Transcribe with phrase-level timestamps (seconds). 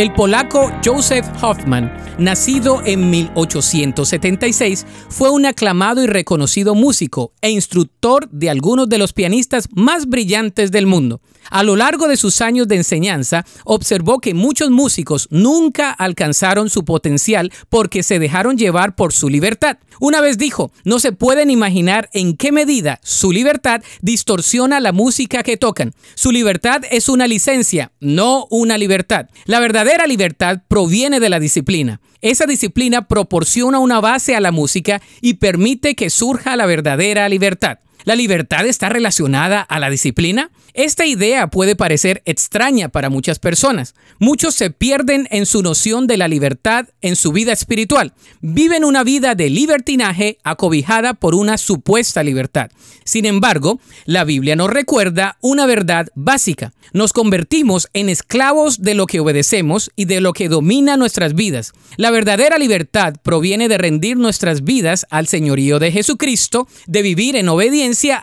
[0.00, 8.26] El polaco Joseph Hoffman, nacido en 1876, fue un aclamado y reconocido músico e instructor
[8.30, 11.20] de algunos de los pianistas más brillantes del mundo.
[11.50, 16.84] A lo largo de sus años de enseñanza, observó que muchos músicos nunca alcanzaron su
[16.84, 19.78] potencial porque se dejaron llevar por su libertad.
[19.98, 25.42] Una vez dijo, no se pueden imaginar en qué medida su libertad distorsiona la música
[25.42, 25.92] que tocan.
[26.14, 29.26] Su libertad es una licencia, no una libertad.
[29.44, 32.00] La verdadera libertad proviene de la disciplina.
[32.20, 37.78] Esa disciplina proporciona una base a la música y permite que surja la verdadera libertad.
[38.04, 40.50] ¿La libertad está relacionada a la disciplina?
[40.72, 43.94] Esta idea puede parecer extraña para muchas personas.
[44.18, 48.12] Muchos se pierden en su noción de la libertad en su vida espiritual.
[48.40, 52.70] Viven una vida de libertinaje acobijada por una supuesta libertad.
[53.04, 56.72] Sin embargo, la Biblia nos recuerda una verdad básica.
[56.92, 61.72] Nos convertimos en esclavos de lo que obedecemos y de lo que domina nuestras vidas.
[61.96, 67.48] La verdadera libertad proviene de rendir nuestras vidas al señorío de Jesucristo, de vivir en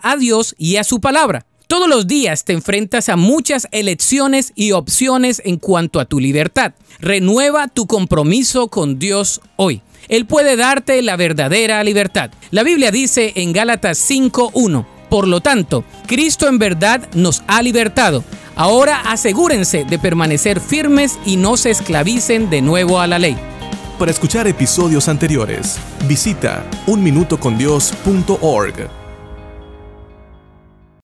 [0.02, 1.46] a Dios y a su palabra.
[1.66, 6.72] Todos los días te enfrentas a muchas elecciones y opciones en cuanto a tu libertad.
[6.98, 9.82] Renueva tu compromiso con Dios hoy.
[10.08, 12.30] Él puede darte la verdadera libertad.
[12.50, 18.24] La Biblia dice en Gálatas 5.1, por lo tanto, Cristo en verdad nos ha libertado.
[18.56, 23.36] Ahora asegúrense de permanecer firmes y no se esclavicen de nuevo a la ley.
[23.98, 29.07] Para escuchar episodios anteriores, visita unminutocondios.org.